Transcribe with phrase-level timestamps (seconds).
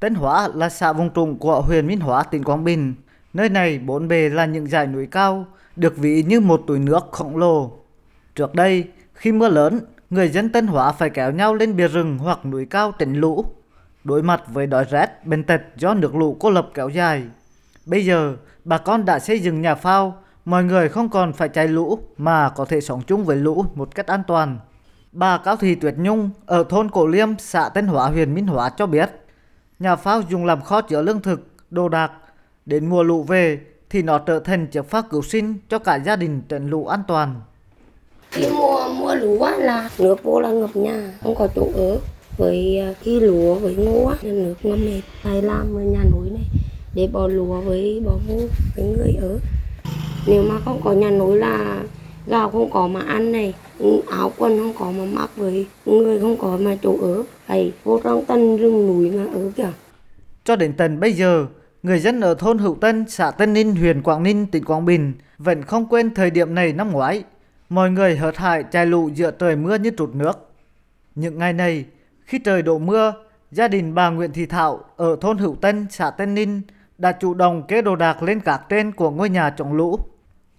[0.00, 2.94] Tân Hóa là xã vùng trũng của huyện Minh Hóa, tỉnh Quảng Bình.
[3.32, 7.08] Nơi này bốn bề là những dãy núi cao, được ví như một túi nước
[7.12, 7.72] khổng lồ.
[8.34, 8.84] Trước đây,
[9.14, 9.80] khi mưa lớn,
[10.10, 13.44] người dân Tân Hóa phải kéo nhau lên bìa rừng hoặc núi cao tránh lũ,
[14.04, 17.22] đối mặt với đói rét, bệnh tật do nước lũ cô lập kéo dài.
[17.86, 21.68] Bây giờ, bà con đã xây dựng nhà phao, mọi người không còn phải chạy
[21.68, 24.58] lũ mà có thể sống chung với lũ một cách an toàn.
[25.12, 28.70] Bà Cao Thị Tuyệt Nhung ở thôn Cổ Liêm, xã Tân Hóa, huyện Minh Hóa
[28.76, 29.10] cho biết,
[29.78, 32.12] nhà phao dùng làm kho chứa lương thực, đồ đạc.
[32.66, 33.60] Đến mùa lũ về
[33.90, 37.02] thì nó trở thành chiếc phao cứu sinh cho cả gia đình trận lũ an
[37.08, 37.40] toàn.
[38.30, 41.98] Khi mùa mùa lũ là nước vô là ngập nhà, không có chỗ ở.
[42.38, 45.00] Với à, khi lúa với ngô á, nước ngâm hết.
[45.22, 46.44] Phải làm ở nhà núi này
[46.94, 48.40] để bỏ lúa với bỏ ngô
[48.76, 49.38] với người ở.
[50.26, 51.82] Nếu mà không có nhà núi là
[52.28, 56.20] gạo không có mà ăn này, ừ, áo quần không có mà mặc với người
[56.20, 57.22] không có mà chỗ ở.
[57.46, 59.70] Phải vô trong tân rừng núi mà ở kìa.
[60.44, 61.46] Cho đến tận bây giờ,
[61.82, 65.12] người dân ở thôn Hữu Tân, xã Tân Ninh, huyện Quảng Ninh, tỉnh Quảng Bình
[65.38, 67.24] vẫn không quên thời điểm này năm ngoái.
[67.68, 70.50] Mọi người hợt hải chạy lũ giữa trời mưa như trút nước.
[71.14, 71.84] Những ngày này,
[72.24, 73.12] khi trời đổ mưa,
[73.50, 76.62] gia đình bà Nguyễn Thị Thảo ở thôn Hữu Tân, xã Tân Ninh
[76.98, 79.98] đã chủ động kê đồ đạc lên các trên của ngôi nhà chống lũ.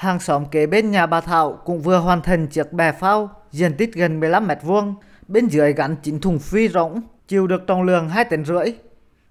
[0.00, 3.76] Hàng xóm kế bên nhà bà Thảo cũng vừa hoàn thành chiếc bè phao diện
[3.76, 4.94] tích gần 15 mét vuông,
[5.28, 8.72] bên dưới gắn chín thùng phi rỗng, chịu được trọng lượng 2 tấn rưỡi.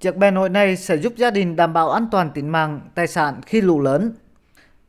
[0.00, 3.06] Chiếc bè nội này sẽ giúp gia đình đảm bảo an toàn tính mạng, tài
[3.06, 4.12] sản khi lũ lớn.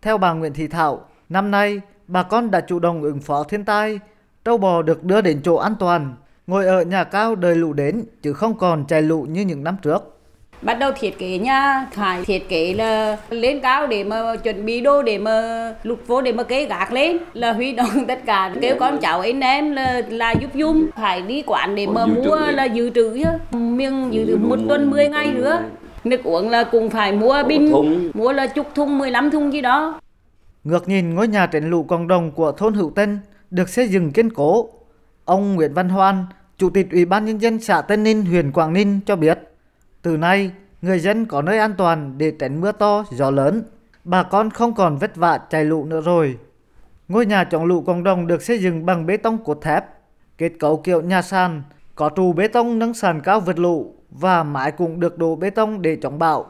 [0.02, 3.66] Theo bà Nguyễn Thị Thảo, năm nay bà con đã chủ động ứng phó thiên
[3.66, 4.00] tai,
[4.46, 6.16] trâu bò được đưa đến chỗ an toàn,
[6.48, 9.78] ngồi ở nhà cao đời lũ đến chứ không còn chạy lũ như những năm
[9.82, 10.15] trước
[10.62, 14.82] bắt đầu thiết kế nhà phải thiết kế là lên cao để mà chuẩn bị
[14.82, 18.52] đồ để mà lục vô để mà kế gác lên là huy động tất cả
[18.62, 22.38] kêu con cháu anh em là là giúp dung phải đi quán để mà mua
[22.38, 23.58] là dự trữ chứ.
[23.58, 25.60] Miếng dự trữ một tuần 10 ngày nữa.
[26.04, 27.72] nước uống là cũng phải mua bình
[28.14, 30.00] mua là chục thùng 15 thùng gì đó.
[30.64, 33.20] Ngược nhìn ngôi nhà tránh lũ cộng đồng của thôn Hữu Tân
[33.52, 34.70] được xây dựng kiên cố.
[35.26, 36.26] Ông Nguyễn Văn Hoan,
[36.58, 39.40] Chủ tịch Ủy ban Nhân dân xã Tân Ninh, huyện Quảng Ninh cho biết,
[40.06, 40.52] từ nay
[40.82, 43.64] người dân có nơi an toàn để tránh mưa to, gió lớn.
[44.04, 46.38] Bà con không còn vất vả chạy lũ nữa rồi.
[47.08, 49.86] Ngôi nhà chống lũ cộng đồng được xây dựng bằng bê tông cốt thép,
[50.38, 51.64] kết cấu kiểu nhà sàn,
[51.96, 55.50] có trụ bê tông nâng sàn cao vượt lũ và mái cũng được đổ bê
[55.50, 56.46] tông để chống bão.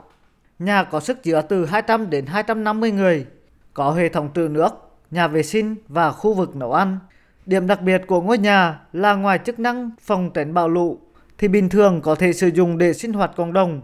[0.60, 3.26] Nhà có sức chứa từ 200 đến 250 người,
[3.74, 4.70] có hệ thống trữ nước,
[5.12, 7.00] nhà vệ sinh và khu vực nấu ăn.
[7.46, 11.00] Điểm đặc biệt của ngôi nhà là ngoài chức năng phòng tránh bão lũ
[11.38, 13.82] thì bình thường có thể sử dụng để sinh hoạt cộng đồng.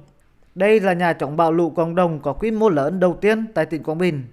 [0.55, 3.65] Đây là nhà chống bão lũ cộng đồng có quy mô lớn đầu tiên tại
[3.65, 4.23] tỉnh Quảng Bình.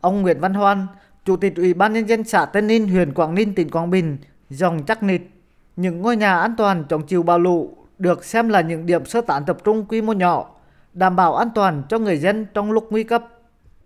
[0.00, 0.86] Ông Nguyễn Văn Hoan,
[1.24, 4.18] Chủ tịch Ủy ban Nhân dân xã Tân Ninh, huyện Quảng Ninh, tỉnh Quảng Bình,
[4.50, 5.30] dòng chắc nịch.
[5.76, 9.20] Những ngôi nhà an toàn chống chịu bão lũ được xem là những điểm sơ
[9.20, 10.50] tán tập trung quy mô nhỏ,
[10.92, 13.24] đảm bảo an toàn cho người dân trong lúc nguy cấp.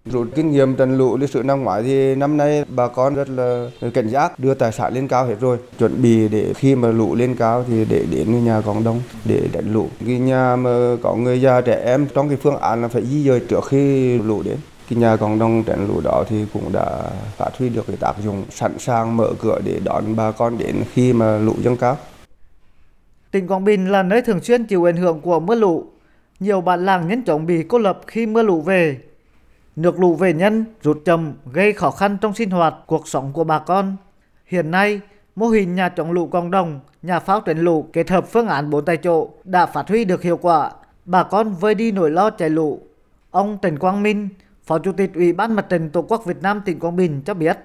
[0.05, 3.29] Rút kinh nghiệm trận lũ lịch sử năm ngoái thì năm nay bà con rất
[3.29, 6.89] là cảnh giác, đưa tài sản lên cao hết rồi chuẩn bị để khi mà
[6.89, 10.97] lũ lên cao thì để đến nhà cộng đồng để đánh lũ cái nhà mà
[11.03, 14.19] có người già trẻ em, trong cái phương án là phải di dời trước khi
[14.19, 14.57] lũ đến
[14.91, 17.03] cái nhà cộng đồng tránh lũ đó thì cũng đã
[17.37, 20.77] phát huy được cái tác dụng sẵn sàng mở cửa để đón bà con đến
[20.93, 21.97] khi mà lũ dâng cao
[23.31, 25.85] Tỉnh Quảng Bình là nơi thường xuyên chịu ảnh hưởng của mưa lũ.
[26.41, 28.97] Nhiều bản làng nhanh chóng bị cô lập khi mưa lũ về.
[29.77, 33.45] Nước lũ về nhân rút chậm gây khó khăn trong sinh hoạt cuộc sống của
[33.45, 33.97] bà con.
[34.47, 35.01] Hiện nay,
[35.37, 38.71] mô hình nhà chống lũ cộng đồng, nhà pháo tránh lũ kết hợp phương án
[38.71, 40.71] bốn tại chỗ đã phát huy được hiệu quả.
[41.05, 42.81] Bà con vơi đi nỗi lo chạy lũ.
[43.31, 44.29] Ông Trần Quang Minh,
[44.65, 47.35] Phó Chủ tịch Ủy ban Mặt trận Tổ quốc Việt Nam tỉnh Quảng Bình cho
[47.35, 47.59] biết,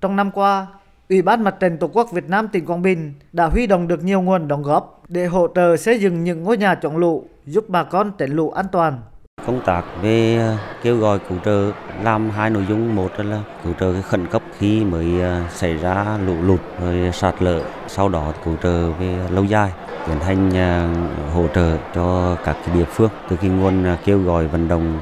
[0.00, 0.66] trong năm qua,
[1.08, 4.04] Ủy ban Mặt trận Tổ quốc Việt Nam tỉnh Quảng Bình đã huy động được
[4.04, 7.64] nhiều nguồn đóng góp để hỗ trợ xây dựng những ngôi nhà chống lũ, giúp
[7.68, 9.00] bà con tránh lũ an toàn
[9.48, 11.72] công tác về ờ, kêu gọi cứu trợ,
[12.02, 12.96] làm hai nội dung.
[12.96, 17.10] Một là cứu trợ cái khẩn cấp khi mới ờ, xảy ra lũ lụt rồi
[17.12, 19.72] sạt lở, sau đó cứu trợ về lâu dài,
[20.06, 20.88] tiến hành ờ,
[21.34, 25.00] hỗ trợ cho các cái địa phương từ cái nguồn kêu gọi vận động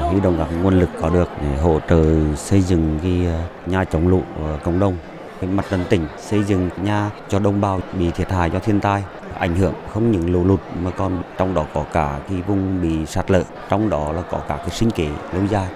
[0.00, 2.04] huy động các nguồn lực có được để hỗ trợ
[2.36, 3.26] xây dựng cái
[3.66, 4.22] nhà chống lũ
[4.64, 4.96] cộng đồng.
[5.40, 8.80] Cái mặt trận tỉnh xây dựng nhà cho đồng bào bị thiệt hại do thiên
[8.80, 9.02] tai
[9.38, 13.06] ảnh hưởng không những lũ lụt mà còn trong đó có cả cái vùng bị
[13.06, 15.66] sạt lở, trong đó là có cả cái sinh kế lâu dài.